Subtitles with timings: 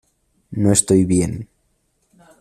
[0.49, 1.47] no estoy bien.